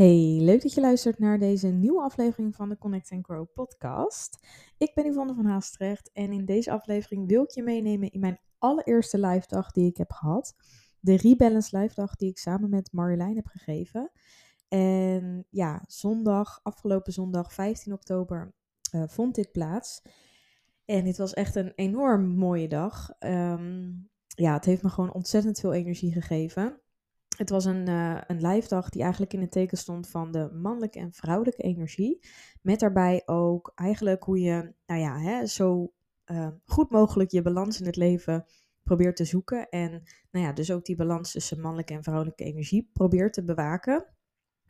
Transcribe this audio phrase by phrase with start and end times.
[0.00, 4.46] Hey, leuk dat je luistert naar deze nieuwe aflevering van de Connect and Grow podcast.
[4.78, 8.40] Ik ben Yvonne van Haastrecht en in deze aflevering wil ik je meenemen in mijn
[8.58, 10.54] allereerste live dag die ik heb gehad.
[11.00, 14.10] De Rebalance live dag die ik samen met Marjolein heb gegeven.
[14.68, 18.54] En ja, zondag, afgelopen zondag 15 oktober,
[18.94, 20.02] uh, vond dit plaats.
[20.84, 23.10] En dit was echt een enorm mooie dag.
[23.18, 26.80] Um, ja, het heeft me gewoon ontzettend veel energie gegeven.
[27.40, 30.50] Het was een, uh, een live dag die eigenlijk in het teken stond van de
[30.52, 32.26] mannelijke en vrouwelijke energie.
[32.62, 35.92] Met daarbij ook eigenlijk hoe je, nou ja, hè, zo
[36.26, 38.44] uh, goed mogelijk je balans in het leven
[38.82, 39.68] probeert te zoeken.
[39.68, 39.90] En
[40.30, 44.06] nou ja, dus ook die balans tussen mannelijke en vrouwelijke energie probeert te bewaken.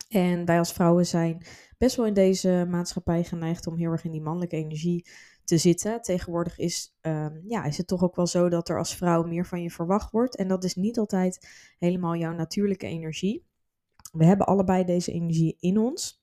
[0.08, 1.46] En wij als vrouwen zijn
[1.78, 5.10] best wel in deze maatschappij geneigd om heel erg in die mannelijke energie
[5.44, 6.02] te zitten.
[6.02, 9.46] Tegenwoordig is, um, ja, is het toch ook wel zo dat er als vrouw meer
[9.46, 10.36] van je verwacht wordt.
[10.36, 11.48] En dat is niet altijd
[11.78, 13.46] helemaal jouw natuurlijke energie.
[14.12, 16.22] We hebben allebei deze energie in ons.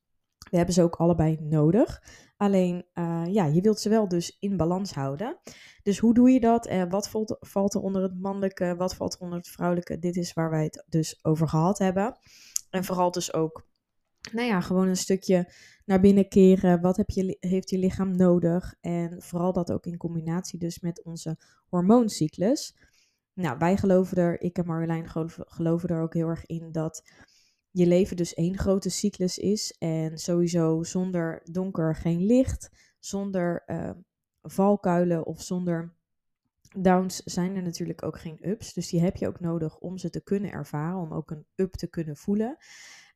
[0.50, 2.04] We hebben ze ook allebei nodig.
[2.38, 5.38] Alleen, uh, ja, je wilt ze wel dus in balans houden.
[5.84, 6.68] Dus hoe doe je dat?
[6.68, 8.76] En uh, wat valt, valt er onder het mannelijke?
[8.76, 10.00] Wat valt er onder het vrouwelijke?
[10.00, 12.18] Dit is waar wij het dus over gehad hebben.
[12.70, 13.66] En vooral dus ook
[14.34, 15.52] nou ja, gewoon een stukje
[15.86, 16.82] naar binnen keren.
[16.82, 18.76] Wat heb je, heeft je lichaam nodig?
[18.82, 21.38] En vooral dat ook in combinatie dus met onze
[21.70, 22.76] hormooncyclus.
[23.34, 27.10] Nou, wij geloven er, ik en Marjolein geloven, er ook heel erg in dat
[27.72, 29.76] je leven dus één grote cyclus is.
[29.78, 32.70] En sowieso zonder donker geen licht,
[33.00, 33.92] zonder uh,
[34.42, 35.96] valkuilen of zonder
[36.78, 38.74] downs zijn er natuurlijk ook geen ups.
[38.74, 41.74] Dus die heb je ook nodig om ze te kunnen ervaren, om ook een up
[41.74, 42.58] te kunnen voelen.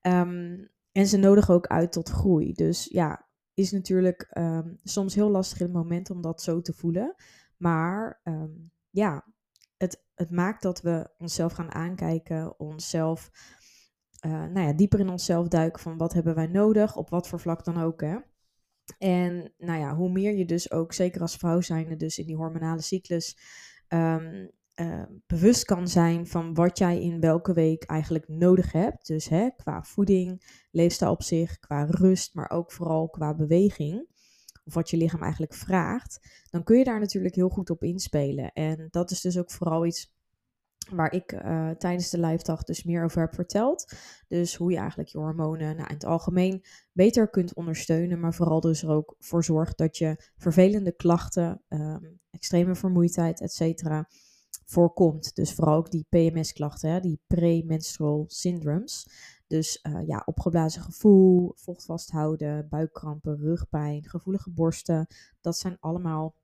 [0.01, 2.53] Um, en ze nodigen ook uit tot groei.
[2.53, 6.73] Dus ja, is natuurlijk um, soms heel lastig in het moment om dat zo te
[6.73, 7.15] voelen.
[7.57, 9.25] Maar um, ja,
[9.77, 13.31] het, het maakt dat we onszelf gaan aankijken, onszelf,
[14.25, 17.39] uh, nou ja, dieper in onszelf duiken van wat hebben wij nodig, op wat voor
[17.39, 18.01] vlak dan ook.
[18.01, 18.17] Hè?
[18.97, 22.35] En nou ja, hoe meer je dus ook, zeker als vrouw zijnde, dus in die
[22.35, 23.37] hormonale cyclus,
[23.87, 29.07] um, uh, bewust kan zijn van wat jij in welke week eigenlijk nodig hebt.
[29.07, 34.09] Dus hè, qua voeding, leefstijl op zich, qua rust, maar ook vooral qua beweging.
[34.63, 36.43] Of wat je lichaam eigenlijk vraagt.
[36.49, 38.51] Dan kun je daar natuurlijk heel goed op inspelen.
[38.51, 40.13] En dat is dus ook vooral iets
[40.89, 43.93] waar ik uh, tijdens de live dag dus meer over heb verteld.
[44.27, 48.59] Dus hoe je eigenlijk je hormonen nou, in het algemeen beter kunt ondersteunen, maar vooral
[48.59, 54.09] dus er ook voor zorgt dat je vervelende klachten, um, extreme vermoeidheid, et cetera,
[54.71, 55.35] voorkomt.
[55.35, 59.07] Dus vooral ook die PMS-klachten, die premenstrual syndromes.
[59.47, 65.07] Dus uh, ja, opgeblazen gevoel, vocht vasthouden, buikkrampen, rugpijn, gevoelige borsten.
[65.41, 66.35] Dat zijn allemaal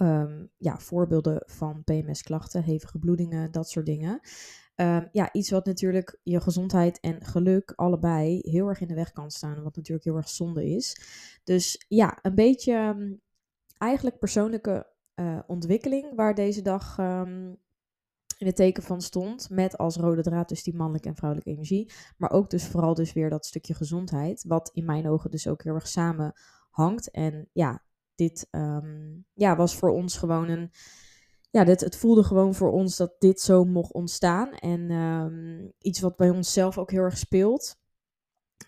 [0.00, 4.20] um, ja, voorbeelden van PMS-klachten, hevige bloedingen, dat soort dingen.
[4.76, 9.12] Um, ja, iets wat natuurlijk je gezondheid en geluk allebei heel erg in de weg
[9.12, 9.62] kan staan.
[9.62, 11.00] Wat natuurlijk heel erg zonde is.
[11.44, 13.20] Dus ja, een beetje um,
[13.78, 14.89] eigenlijk persoonlijke
[15.20, 17.58] uh, ontwikkeling waar deze dag um,
[18.38, 19.50] in het teken van stond.
[19.50, 21.92] Met als rode draad dus die mannelijke en vrouwelijke energie.
[22.16, 24.44] Maar ook dus vooral dus weer dat stukje gezondheid.
[24.46, 26.32] Wat in mijn ogen dus ook heel erg samen
[26.70, 27.10] hangt.
[27.10, 27.82] En ja,
[28.14, 30.70] dit um, ja, was voor ons gewoon een...
[31.50, 34.52] Ja, dit, het voelde gewoon voor ons dat dit zo mocht ontstaan.
[34.52, 37.78] En um, iets wat bij onszelf ook heel erg speelt.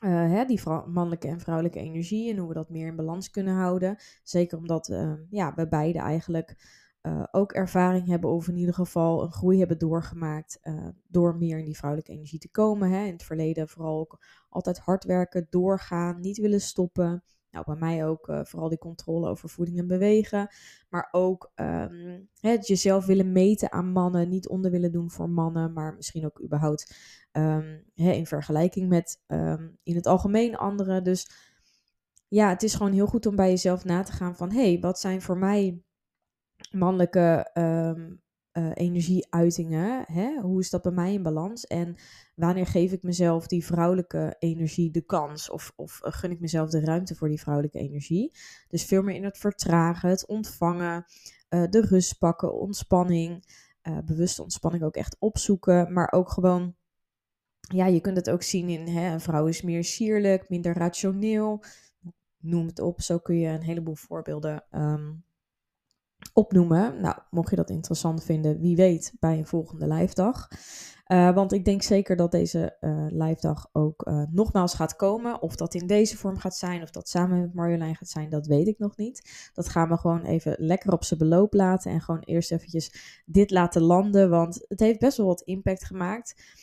[0.00, 3.54] Uh, hè, die mannelijke en vrouwelijke energie en hoe we dat meer in balans kunnen
[3.54, 3.97] houden.
[4.22, 6.56] Zeker omdat uh, ja, we beide eigenlijk
[7.03, 10.60] uh, ook ervaring hebben of in ieder geval een groei hebben doorgemaakt
[11.08, 12.91] door meer in die vrouwelijke energie te komen.
[12.91, 13.04] Hè.
[13.04, 17.24] In het verleden vooral ook altijd hard werken, doorgaan, niet willen stoppen.
[17.52, 20.48] Nou, bij mij ook uh, vooral die controle over voeding en bewegen.
[20.88, 24.28] Maar ook um, het jezelf willen meten aan mannen.
[24.28, 25.72] Niet onder willen doen voor mannen.
[25.72, 26.94] Maar misschien ook überhaupt
[27.32, 31.04] um, hè, in vergelijking met um, in het algemeen anderen.
[31.04, 31.30] Dus
[32.28, 34.50] ja, het is gewoon heel goed om bij jezelf na te gaan van...
[34.50, 35.82] Hé, hey, wat zijn voor mij
[36.70, 37.50] mannelijke
[38.52, 40.04] uh, energieuitingen.
[40.06, 40.40] Hè?
[40.40, 41.66] Hoe is dat bij mij in balans?
[41.66, 41.96] En
[42.34, 45.50] wanneer geef ik mezelf die vrouwelijke energie de kans?
[45.50, 48.32] Of, of uh, gun ik mezelf de ruimte voor die vrouwelijke energie?
[48.68, 51.04] Dus veel meer in het vertragen, het ontvangen,
[51.50, 53.44] uh, de rust pakken, ontspanning.
[54.04, 55.92] bewuste ontspanning ook echt opzoeken.
[55.92, 56.74] Maar ook gewoon,
[57.60, 61.62] ja, je kunt het ook zien in hè, een vrouw is meer sierlijk, minder rationeel.
[62.38, 63.00] Noem het op.
[63.00, 65.24] Zo kun je een heleboel voorbeelden um,
[66.33, 67.01] opnoemen.
[67.01, 70.48] Nou, mocht je dat interessant vinden, wie weet bij een volgende live dag.
[71.07, 75.42] Uh, want ik denk zeker dat deze uh, live dag ook uh, nogmaals gaat komen.
[75.42, 78.47] Of dat in deze vorm gaat zijn, of dat samen met Marjolein gaat zijn, dat
[78.47, 79.51] weet ik nog niet.
[79.53, 81.91] Dat gaan we gewoon even lekker op zijn beloop laten.
[81.91, 84.30] En gewoon eerst eventjes dit laten landen.
[84.30, 86.60] Want het heeft best wel wat impact gemaakt.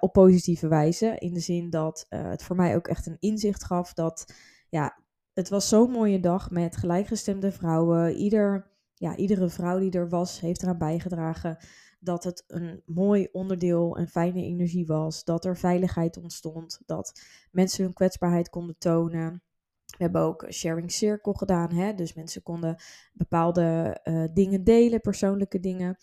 [0.00, 1.16] op positieve wijze.
[1.18, 4.34] In de zin dat het voor mij ook echt een inzicht gaf dat
[4.68, 5.02] ja,
[5.32, 8.14] het was zo'n mooie dag met gelijkgestemde vrouwen.
[8.14, 8.71] Ieder,
[9.02, 11.56] ja, iedere vrouw die er was, heeft eraan bijgedragen
[12.00, 15.24] dat het een mooi onderdeel en fijne energie was.
[15.24, 16.80] Dat er veiligheid ontstond.
[16.86, 17.20] Dat
[17.50, 19.42] mensen hun kwetsbaarheid konden tonen.
[19.86, 21.72] We hebben ook sharing circle gedaan.
[21.72, 21.94] Hè?
[21.94, 22.76] Dus mensen konden
[23.12, 25.96] bepaalde uh, dingen delen, persoonlijke dingen.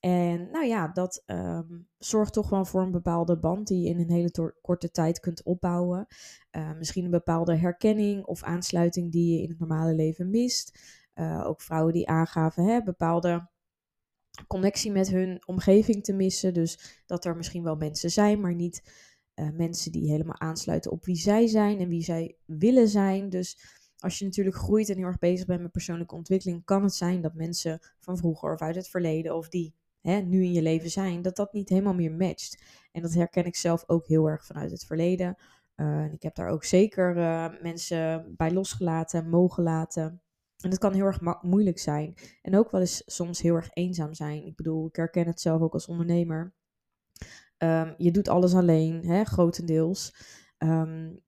[0.00, 3.98] En nou ja, dat um, zorgt toch wel voor een bepaalde band die je in
[3.98, 6.06] een hele korte tijd kunt opbouwen.
[6.56, 10.78] Uh, misschien een bepaalde herkenning of aansluiting die je in het normale leven mist.
[11.18, 13.48] Uh, ook vrouwen die aangaven hè, bepaalde
[14.46, 16.54] connectie met hun omgeving te missen.
[16.54, 18.82] Dus dat er misschien wel mensen zijn, maar niet
[19.34, 23.28] uh, mensen die helemaal aansluiten op wie zij zijn en wie zij willen zijn.
[23.28, 23.58] Dus
[23.98, 27.20] als je natuurlijk groeit en heel erg bezig bent met persoonlijke ontwikkeling, kan het zijn
[27.20, 30.90] dat mensen van vroeger of uit het verleden of die hè, nu in je leven
[30.90, 32.62] zijn, dat dat niet helemaal meer matcht.
[32.92, 35.36] En dat herken ik zelf ook heel erg vanuit het verleden.
[35.76, 37.14] Uh, ik heb daar ook zeker
[37.62, 40.20] mensen bij losgelaten, mogen laten.
[40.66, 42.14] En dat kan heel erg moeilijk zijn.
[42.42, 44.46] En ook wel eens soms heel erg eenzaam zijn.
[44.46, 46.54] Ik bedoel, ik herken het zelf ook als ondernemer.
[47.58, 50.14] Um, je doet alles alleen, hè, grotendeels.
[50.58, 51.20] Um,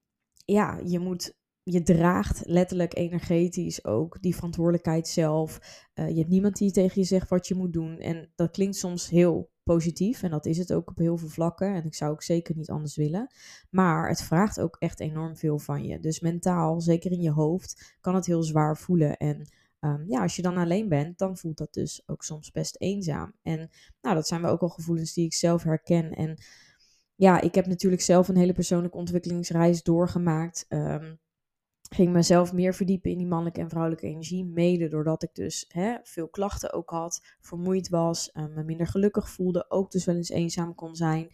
[0.45, 5.59] ja, je moet je draagt letterlijk energetisch ook die verantwoordelijkheid zelf.
[5.95, 7.99] Uh, je hebt niemand die tegen je zegt wat je moet doen.
[7.99, 10.23] En dat klinkt soms heel positief.
[10.23, 11.75] En dat is het ook op heel veel vlakken.
[11.75, 13.31] En ik zou ook zeker niet anders willen.
[13.71, 16.01] Maar het vraagt ook echt enorm veel van je.
[16.01, 19.17] Dus mentaal, zeker in je hoofd, kan het heel zwaar voelen.
[19.17, 19.49] En
[19.81, 23.35] um, ja, als je dan alleen bent, dan voelt dat dus ook soms best eenzaam.
[23.43, 23.71] En
[24.01, 26.15] nou, dat zijn wel ook al gevoelens die ik zelf herken.
[26.15, 26.39] En
[27.15, 30.67] ja, ik heb natuurlijk zelf een hele persoonlijke ontwikkelingsreis doorgemaakt.
[30.69, 31.19] Um,
[31.89, 34.45] ging mezelf meer verdiepen in die mannelijke en vrouwelijke energie.
[34.45, 39.31] Mede doordat ik dus hè, veel klachten ook had, vermoeid was, uh, me minder gelukkig
[39.31, 41.31] voelde, ook dus wel eens eenzaam kon zijn.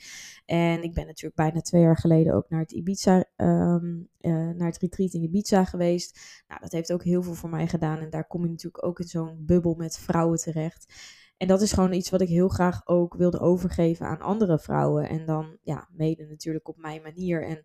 [0.46, 4.68] En ik ben natuurlijk bijna twee jaar geleden ook naar het Ibiza, um, uh, naar
[4.68, 6.42] het retreat in Ibiza geweest.
[6.48, 7.98] Nou, dat heeft ook heel veel voor mij gedaan.
[7.98, 10.92] En daar kom je natuurlijk ook in zo'n bubbel met vrouwen terecht.
[11.36, 15.08] En dat is gewoon iets wat ik heel graag ook wilde overgeven aan andere vrouwen.
[15.08, 17.46] En dan, ja, mede natuurlijk op mijn manier.
[17.46, 17.64] En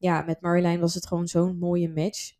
[0.00, 2.32] ja, met Marjolein was het gewoon zo'n mooie match.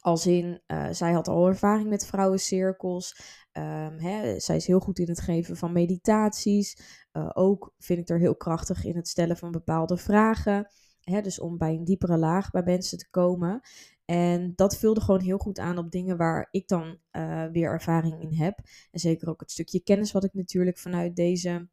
[0.00, 3.20] Als in, uh, zij had al ervaring met vrouwencirkels.
[3.52, 6.80] Um, hè, zij is heel goed in het geven van meditaties.
[7.12, 10.68] Uh, ook vind ik er heel krachtig in het stellen van bepaalde vragen.
[11.00, 13.60] Hè, dus om bij een diepere laag bij mensen te komen.
[14.04, 18.22] En dat vulde gewoon heel goed aan op dingen waar ik dan uh, weer ervaring
[18.22, 18.58] in heb.
[18.90, 21.68] En zeker ook het stukje kennis wat ik natuurlijk vanuit deze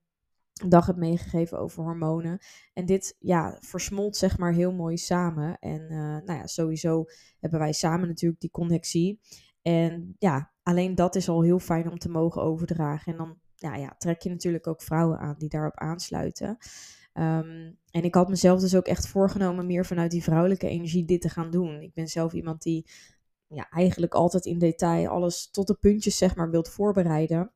[0.67, 2.37] dag heb meegegeven over hormonen.
[2.73, 5.57] En dit ja, versmolt zeg maar heel mooi samen.
[5.59, 7.05] En uh, nou ja, sowieso
[7.39, 9.19] hebben wij samen natuurlijk die connectie.
[9.61, 13.11] En ja, alleen dat is al heel fijn om te mogen overdragen.
[13.11, 16.57] En dan ja, ja, trek je natuurlijk ook vrouwen aan die daarop aansluiten.
[17.13, 21.21] Um, en ik had mezelf dus ook echt voorgenomen meer vanuit die vrouwelijke energie dit
[21.21, 21.81] te gaan doen.
[21.81, 22.89] Ik ben zelf iemand die
[23.47, 27.51] ja, eigenlijk altijd in detail alles tot de puntjes zeg maar wilt voorbereiden.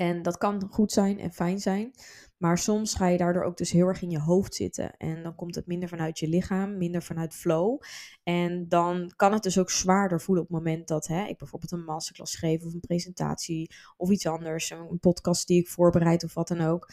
[0.00, 1.90] En dat kan goed zijn en fijn zijn.
[2.36, 4.96] Maar soms ga je daardoor ook dus heel erg in je hoofd zitten.
[4.96, 7.80] En dan komt het minder vanuit je lichaam, minder vanuit flow.
[8.22, 11.72] En dan kan het dus ook zwaarder voelen op het moment dat hè, ik bijvoorbeeld
[11.72, 14.70] een masterclass geef of een presentatie of iets anders.
[14.70, 16.90] Een podcast die ik voorbereid of wat dan ook.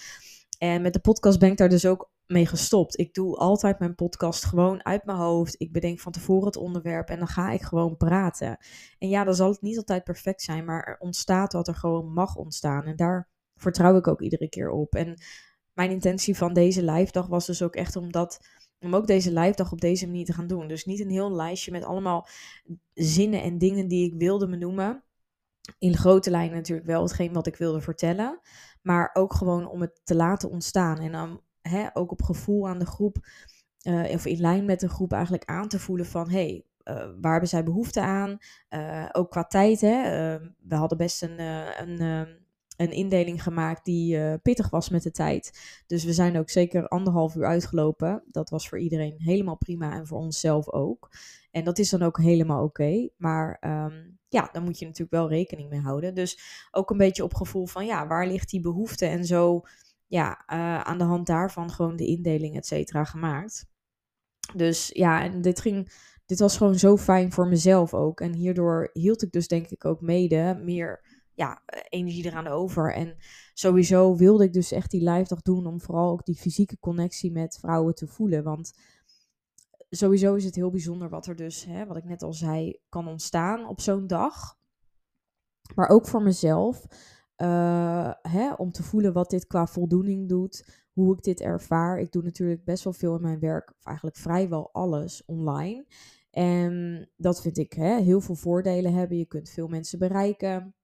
[0.58, 3.00] En met de podcast ben ik daar dus ook mee gestopt.
[3.00, 5.56] Ik doe altijd mijn podcast gewoon uit mijn hoofd.
[5.62, 8.58] Ik bedenk van tevoren het onderwerp en dan ga ik gewoon praten.
[8.98, 12.14] En ja, dan zal het niet altijd perfect zijn, maar er ontstaat wat er gewoon
[12.14, 12.86] mag ontstaan.
[12.86, 14.96] En daar vertrouw ik ook iedere keer op.
[14.96, 15.22] En
[15.74, 18.40] mijn intentie van deze live dag was dus ook echt om dat
[18.80, 20.68] om ook deze live dag op deze manier te gaan doen.
[20.68, 22.28] Dus niet een heel lijstje met allemaal
[22.94, 25.04] zinnen en dingen die ik wilde benoemen.
[25.78, 28.40] In grote lijnen natuurlijk wel hetgeen wat ik wilde vertellen.
[28.82, 31.00] Maar ook gewoon om het te laten ontstaan.
[31.00, 33.18] En dan hè, ook op gevoel aan de groep,
[33.84, 37.32] uh, of in lijn met de groep eigenlijk aan te voelen van hey, uh, waar
[37.32, 38.38] hebben zij behoefte aan?
[38.70, 40.02] Uh, ook qua tijd, hè.
[40.60, 42.02] we hadden best een, een,
[42.78, 45.60] een indeling gemaakt die pittig was met de tijd.
[45.88, 48.24] Dus we zijn ook zeker anderhalf uur uitgelopen.
[48.28, 51.10] Dat was voor iedereen helemaal prima en voor onszelf ook.
[51.52, 53.10] En dat is dan ook helemaal oké.
[53.18, 56.16] Maar um, ja, dan moet je natuurlijk wel rekening mee houden.
[56.16, 56.40] Dus
[56.72, 59.62] ook een beetje op gevoel van ja, waar ligt die behoefte en zo
[60.08, 63.66] ja, uh, aan de hand daarvan gewoon de indeling, et cetera, gemaakt.
[64.56, 65.92] Dus ja, en dit ging,
[66.26, 68.22] dit was gewoon zo fijn voor mezelf ook.
[68.22, 72.94] En hierdoor hield ik dus denk ik ook mede meer ja, energie eraan over.
[72.94, 73.18] En
[73.54, 77.32] sowieso wilde ik dus echt die live dag doen om vooral ook die fysieke connectie
[77.32, 78.44] met vrouwen te voelen.
[78.44, 78.74] Want
[79.90, 83.08] sowieso is het heel bijzonder wat er dus, hè, wat ik net al zei, kan
[83.08, 84.56] ontstaan op zo'n dag.
[85.76, 86.86] Maar ook voor mezelf
[87.42, 92.00] Uh, hè, om te voelen wat dit qua voldoening doet, hoe ik dit ervaar.
[92.00, 95.86] Ik doe natuurlijk best wel veel in mijn werk, of eigenlijk vrijwel alles online.
[96.32, 99.18] En dat vind ik hè, heel veel voordelen hebben.
[99.18, 100.76] Je kunt veel mensen bereiken.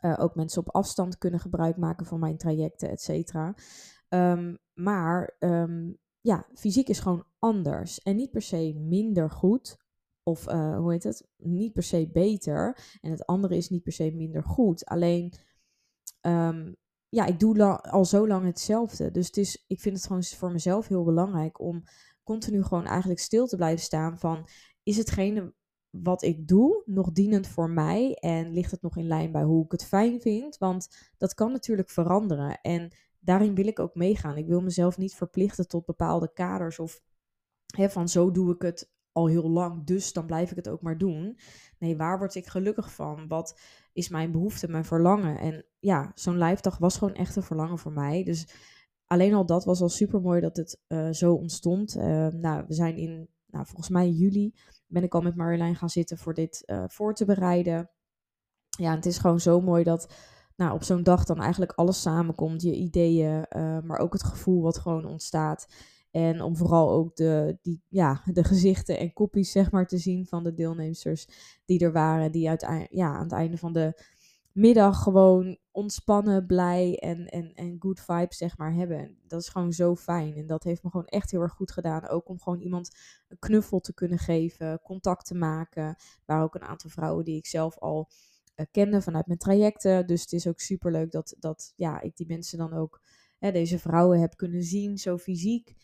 [0.00, 3.54] Uh, ook mensen op afstand kunnen gebruik maken van mijn trajecten, et cetera.
[4.08, 8.02] Um, maar um, ja, fysiek is gewoon anders.
[8.02, 9.82] En niet per se minder goed.
[10.22, 11.28] Of uh, hoe heet het?
[11.36, 12.78] Niet per se beter.
[13.00, 14.84] En het andere is niet per se minder goed.
[14.84, 15.32] Alleen,
[16.26, 16.76] um,
[17.08, 19.10] ja, ik doe al zo lang hetzelfde.
[19.10, 21.82] Dus het is, ik vind het gewoon voor mezelf heel belangrijk om
[22.22, 24.48] continu gewoon eigenlijk stil te blijven staan van...
[24.82, 25.54] Is hetgene
[25.90, 28.14] wat ik doe nog dienend voor mij?
[28.14, 30.58] En ligt het nog in lijn bij hoe ik het fijn vind?
[30.58, 32.60] Want dat kan natuurlijk veranderen.
[32.60, 34.36] En daarin wil ik ook meegaan.
[34.36, 37.00] Ik wil mezelf niet verplichten tot bepaalde kaders of
[37.76, 40.82] hè, van zo doe ik het al heel lang, dus dan blijf ik het ook
[40.82, 41.38] maar doen.
[41.78, 43.28] Nee, waar word ik gelukkig van?
[43.28, 43.60] Wat
[43.92, 45.38] is mijn behoefte, mijn verlangen?
[45.38, 48.24] En ja, zo'n lijfdag was gewoon echt een verlangen voor mij.
[48.24, 48.48] Dus
[49.06, 51.96] alleen al dat was al super mooi dat het uh, zo ontstond.
[51.96, 54.54] Uh, nou, we zijn in, nou, volgens mij juli,
[54.86, 57.90] ben ik al met Marjolein gaan zitten voor dit uh, voor te bereiden.
[58.68, 60.14] Ja, het is gewoon zo mooi dat
[60.56, 62.62] nou, op zo'n dag dan eigenlijk alles samenkomt.
[62.62, 63.46] Je ideeën,
[63.84, 65.66] maar ook het gevoel wat gewoon ontstaat.
[66.14, 70.26] En om vooral ook de, die, ja, de gezichten en kopjes zeg maar, te zien
[70.26, 71.28] van de deelnemers
[71.64, 72.32] die er waren.
[72.32, 74.02] Die uiteindelijk, ja, aan het einde van de
[74.52, 79.18] middag gewoon ontspannen, blij en, en, en good vibes zeg maar hebben.
[79.26, 80.36] Dat is gewoon zo fijn.
[80.36, 82.08] En dat heeft me gewoon echt heel erg goed gedaan.
[82.08, 82.90] Ook om gewoon iemand
[83.28, 85.84] een knuffel te kunnen geven, contact te maken.
[85.84, 88.10] Er waren ook een aantal vrouwen die ik zelf al
[88.56, 90.06] uh, kende vanuit mijn trajecten.
[90.06, 93.00] Dus het is ook super leuk dat, dat ja, ik die mensen dan ook,
[93.38, 95.74] deze vrouwen heb kunnen zien, zo fysiek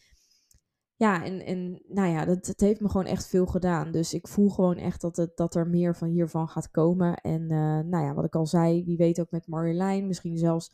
[1.01, 3.91] ja, en, en nou ja, dat, het heeft me gewoon echt veel gedaan.
[3.91, 7.15] Dus ik voel gewoon echt dat, het, dat er meer van hiervan gaat komen.
[7.15, 10.07] En uh, nou ja, wat ik al zei, wie weet ook met Marjolein.
[10.07, 10.73] Misschien zelfs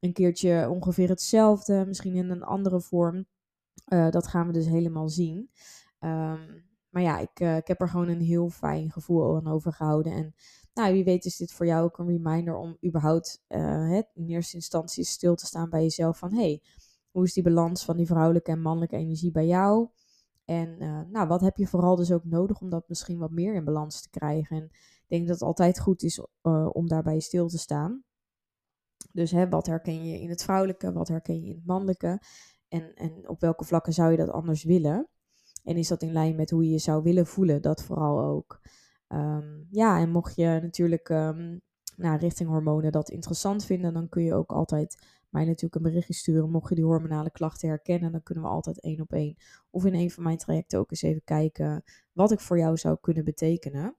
[0.00, 1.84] een keertje ongeveer hetzelfde.
[1.86, 3.26] Misschien in een andere vorm.
[3.88, 5.50] Uh, dat gaan we dus helemaal zien.
[6.00, 10.12] Um, maar ja, ik, uh, ik heb er gewoon een heel fijn gevoel aan overgehouden.
[10.12, 10.34] En
[10.74, 14.56] nou, wie weet is dit voor jou ook een reminder om überhaupt het, in eerste
[14.56, 16.18] instantie stil te staan bij jezelf.
[16.18, 16.62] Van hey,
[17.14, 19.88] hoe is die balans van die vrouwelijke en mannelijke energie bij jou?
[20.44, 23.54] En uh, nou, wat heb je vooral dus ook nodig om dat misschien wat meer
[23.54, 24.56] in balans te krijgen?
[24.56, 28.04] En ik denk dat het altijd goed is uh, om daarbij stil te staan.
[29.12, 32.20] Dus hè, wat herken je in het vrouwelijke, wat herken je in het mannelijke?
[32.68, 35.08] En, en op welke vlakken zou je dat anders willen?
[35.64, 37.62] En is dat in lijn met hoe je je zou willen voelen?
[37.62, 38.60] Dat vooral ook.
[39.08, 41.60] Um, ja, en mocht je natuurlijk um,
[41.96, 46.14] nou, richting hormonen dat interessant vinden, dan kun je ook altijd mij natuurlijk een berichtje
[46.14, 46.50] sturen.
[46.50, 49.36] Mocht je die hormonale klachten herkennen, dan kunnen we altijd één op één.
[49.70, 52.96] Of in een van mijn trajecten ook eens even kijken wat ik voor jou zou
[53.00, 53.96] kunnen betekenen.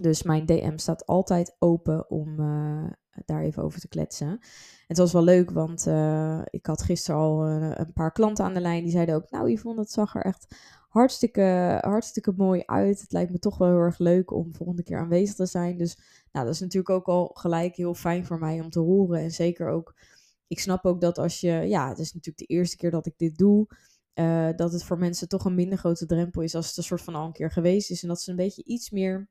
[0.00, 2.90] Dus mijn DM staat altijd open om uh,
[3.24, 4.38] daar even over te kletsen.
[4.86, 8.54] Het was wel leuk, want uh, ik had gisteren al uh, een paar klanten aan
[8.54, 8.82] de lijn.
[8.82, 10.56] Die zeiden ook, nou Yvonne, het zag er echt
[10.88, 13.00] hartstikke, hartstikke mooi uit.
[13.00, 15.76] Het lijkt me toch wel heel erg leuk om volgende keer aanwezig te zijn.
[15.78, 15.98] Dus
[16.32, 19.20] nou, dat is natuurlijk ook al gelijk heel fijn voor mij om te horen.
[19.20, 19.94] En zeker ook
[20.52, 23.14] ik snap ook dat als je, ja, het is natuurlijk de eerste keer dat ik
[23.16, 23.66] dit doe,
[24.14, 27.02] uh, dat het voor mensen toch een minder grote drempel is als het een soort
[27.02, 28.02] van al een keer geweest is.
[28.02, 29.28] En dat ze een beetje iets meer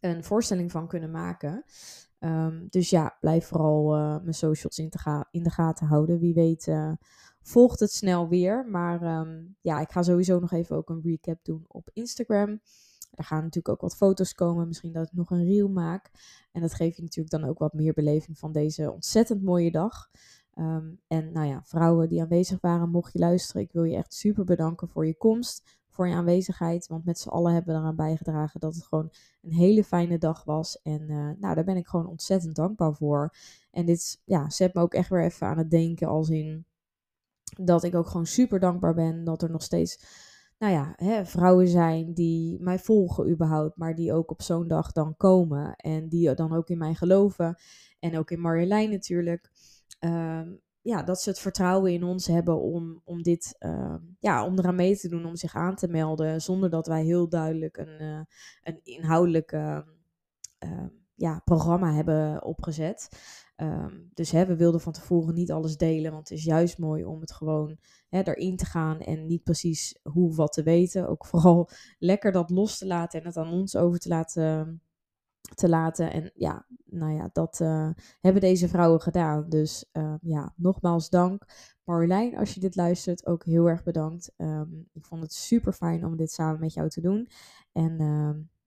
[0.00, 1.64] een voorstelling van kunnen maken.
[2.18, 4.78] Um, dus ja, blijf vooral uh, mijn socials
[5.30, 6.18] in, de gaten houden.
[6.18, 6.92] Wie weet uh,
[7.42, 8.66] volgt het snel weer.
[8.66, 12.60] Maar um, ja, ik ga sowieso nog even ook een recap doen op Instagram.
[13.10, 14.66] Er gaan natuurlijk ook wat foto's komen.
[14.66, 16.10] Misschien dat ik nog een reel maak.
[16.52, 20.10] En dat geeft je natuurlijk dan ook wat meer beleving van deze ontzettend mooie dag.
[20.54, 24.14] Um, en nou ja, vrouwen die aanwezig waren, mocht je luisteren, ik wil je echt
[24.14, 26.86] super bedanken voor je komst, voor je aanwezigheid.
[26.86, 29.12] Want met z'n allen hebben we eraan bijgedragen dat het gewoon
[29.42, 30.82] een hele fijne dag was.
[30.82, 33.34] En uh, nou, daar ben ik gewoon ontzettend dankbaar voor.
[33.70, 36.66] En dit ja, zet me ook echt weer even aan het denken als in
[37.56, 39.98] dat ik ook gewoon super dankbaar ben dat er nog steeds
[40.58, 44.92] nou ja, hè, vrouwen zijn die mij volgen überhaupt, maar die ook op zo'n dag
[44.92, 47.58] dan komen en die dan ook in mij geloven
[47.98, 49.50] en ook in Marjolein natuurlijk.
[50.00, 54.58] Um, ja, dat ze het vertrouwen in ons hebben om, om dit, uh, ja, om
[54.58, 58.02] eraan mee te doen, om zich aan te melden, zonder dat wij heel duidelijk een,
[58.02, 58.20] uh,
[58.62, 59.78] een inhoudelijk uh,
[61.14, 63.08] ja, programma hebben opgezet.
[63.60, 67.04] Um, dus hè, we wilden van tevoren niet alles delen, want het is juist mooi
[67.04, 71.08] om het gewoon hè, erin te gaan en niet precies hoe wat te weten.
[71.08, 74.82] Ook vooral lekker dat los te laten en het aan ons over te laten.
[75.54, 76.12] Te laten.
[76.12, 79.48] En ja, nou ja, dat uh, hebben deze vrouwen gedaan.
[79.48, 81.44] Dus uh, ja, nogmaals dank.
[81.84, 84.34] Marjolein, als je dit luistert, ook heel erg bedankt.
[84.92, 87.28] Ik vond het super fijn om dit samen met jou te doen.
[87.72, 87.96] En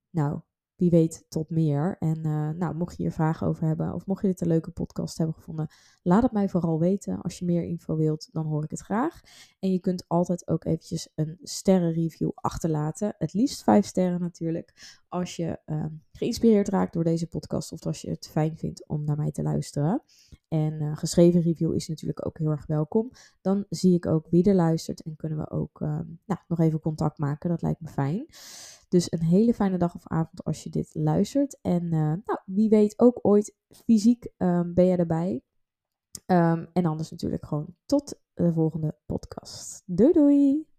[0.10, 0.42] nou,
[0.82, 1.96] wie weet tot meer.
[2.00, 4.72] En uh, nou, mocht je hier vragen over hebben of mocht je dit een leuke
[4.72, 5.68] podcast hebben gevonden,
[6.04, 7.22] laat het mij vooral weten.
[7.22, 9.22] Als je meer info wilt, dan hoor ik het graag.
[9.60, 13.16] En je kunt altijd ook eventjes een sterrenreview achterlaten.
[13.18, 15.00] Het liefst vijf sterren natuurlijk.
[15.10, 19.04] Als je uh, geïnspireerd raakt door deze podcast of als je het fijn vindt om
[19.04, 20.02] naar mij te luisteren.
[20.48, 23.12] En uh, geschreven review is natuurlijk ook heel erg welkom.
[23.42, 27.18] Dan zie ik ook wie er luistert en kunnen we ook nou, nog even contact
[27.18, 27.50] maken.
[27.50, 28.26] Dat lijkt me fijn.
[28.92, 31.60] Dus een hele fijne dag of avond als je dit luistert.
[31.62, 35.42] En uh, nou, wie weet ook ooit fysiek um, ben je erbij.
[36.26, 39.84] Um, en anders natuurlijk gewoon tot de volgende podcast.
[39.86, 40.71] Doei doei!